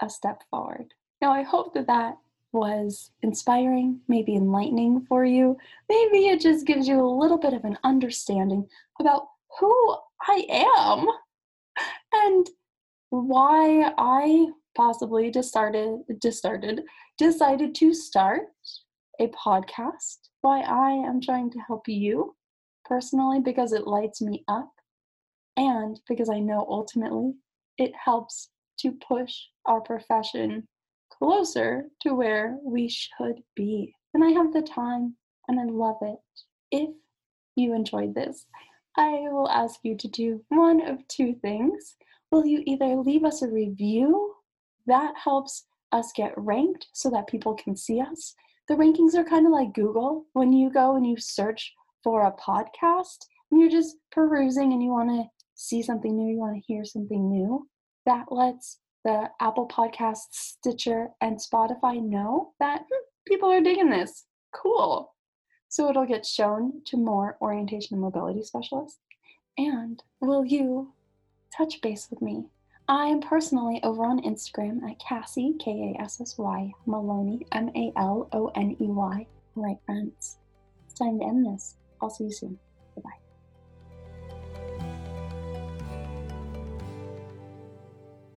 a 0.00 0.08
step 0.08 0.42
forward? 0.50 0.94
Now, 1.20 1.32
I 1.32 1.42
hope 1.42 1.74
that 1.74 1.86
that 1.88 2.16
was 2.52 3.10
inspiring, 3.22 4.00
maybe 4.08 4.34
enlightening 4.34 5.04
for 5.08 5.24
you. 5.24 5.56
Maybe 5.88 6.28
it 6.28 6.40
just 6.40 6.66
gives 6.66 6.88
you 6.88 7.00
a 7.00 7.18
little 7.18 7.38
bit 7.38 7.52
of 7.52 7.64
an 7.64 7.78
understanding 7.84 8.66
about 9.00 9.28
who 9.58 9.96
I 10.28 10.46
am 10.50 11.06
and 12.12 12.46
why 13.10 13.92
I 13.98 14.48
possibly 14.76 15.30
just 15.30 15.48
started 15.48 16.82
decided 17.18 17.74
to 17.76 17.94
start 17.94 18.42
a 19.18 19.28
podcast 19.28 20.18
why 20.46 20.60
I 20.60 20.92
am 20.92 21.20
trying 21.20 21.50
to 21.50 21.58
help 21.66 21.88
you 21.88 22.36
personally 22.84 23.40
because 23.40 23.72
it 23.72 23.86
lights 23.86 24.22
me 24.22 24.44
up 24.46 24.70
and 25.56 25.98
because 26.08 26.28
I 26.28 26.38
know 26.38 26.64
ultimately 26.68 27.32
it 27.78 27.92
helps 27.96 28.50
to 28.78 28.92
push 28.92 29.34
our 29.64 29.80
profession 29.80 30.68
closer 31.10 31.86
to 32.02 32.14
where 32.14 32.58
we 32.62 32.88
should 32.88 33.42
be. 33.56 33.92
And 34.14 34.22
I 34.22 34.28
have 34.28 34.52
the 34.52 34.62
time 34.62 35.16
and 35.48 35.58
I 35.58 35.64
love 35.64 35.96
it. 36.02 36.18
If 36.70 36.90
you 37.56 37.74
enjoyed 37.74 38.14
this, 38.14 38.46
I 38.96 39.28
will 39.30 39.48
ask 39.50 39.80
you 39.82 39.96
to 39.96 40.08
do 40.08 40.42
one 40.48 40.86
of 40.86 41.06
two 41.08 41.34
things. 41.42 41.96
Will 42.30 42.46
you 42.46 42.62
either 42.66 42.96
leave 42.96 43.24
us 43.24 43.42
a 43.42 43.48
review? 43.48 44.34
That 44.86 45.14
helps 45.22 45.66
us 45.92 46.12
get 46.14 46.32
ranked 46.36 46.88
so 46.92 47.10
that 47.10 47.28
people 47.28 47.54
can 47.54 47.76
see 47.76 48.00
us. 48.00 48.34
The 48.68 48.74
rankings 48.74 49.14
are 49.14 49.24
kind 49.24 49.46
of 49.46 49.52
like 49.52 49.74
Google. 49.74 50.26
When 50.32 50.52
you 50.52 50.70
go 50.70 50.96
and 50.96 51.06
you 51.06 51.16
search 51.18 51.72
for 52.02 52.24
a 52.24 52.32
podcast 52.32 53.26
and 53.50 53.60
you're 53.60 53.70
just 53.70 53.96
perusing 54.12 54.72
and 54.72 54.82
you 54.82 54.90
want 54.90 55.10
to 55.10 55.24
see 55.54 55.82
something 55.82 56.16
new, 56.16 56.32
you 56.32 56.38
want 56.38 56.54
to 56.56 56.72
hear 56.72 56.84
something 56.84 57.30
new, 57.30 57.68
that 58.06 58.26
lets 58.30 58.78
the 59.04 59.28
Apple 59.40 59.68
Podcasts, 59.68 60.32
Stitcher, 60.32 61.10
and 61.20 61.38
Spotify 61.38 62.02
know 62.02 62.52
that 62.58 62.80
hmm, 62.80 63.04
people 63.26 63.50
are 63.50 63.60
digging 63.60 63.90
this. 63.90 64.24
Cool. 64.52 65.12
So 65.68 65.88
it'll 65.90 66.06
get 66.06 66.24
shown 66.24 66.82
to 66.86 66.96
more 66.96 67.36
orientation 67.40 67.94
and 67.94 68.02
mobility 68.02 68.42
specialists. 68.42 69.00
And 69.58 70.02
will 70.20 70.44
you 70.44 70.92
touch 71.56 71.80
base 71.80 72.08
with 72.10 72.22
me? 72.22 72.44
I 72.88 73.06
am 73.06 73.20
personally 73.20 73.80
over 73.82 74.04
on 74.04 74.22
Instagram 74.22 74.88
at 74.88 75.00
Kassy, 75.00 75.58
K 75.58 75.94
A 75.96 76.02
S 76.02 76.20
S 76.20 76.38
Y, 76.38 76.72
Maloney, 76.86 77.46
M 77.50 77.70
A 77.74 77.92
L 77.96 78.28
O 78.32 78.48
N 78.54 78.76
E 78.80 78.86
Y. 78.86 79.26
All 79.56 79.62
right, 79.62 79.78
friends, 79.86 80.38
it's 80.84 80.94
time 80.94 81.18
to 81.18 81.24
end 81.24 81.46
this. 81.46 81.74
I'll 82.00 82.10
see 82.10 82.24
you 82.24 82.32
soon. 82.32 82.58
Bye 82.94 83.02
bye. 83.02 83.25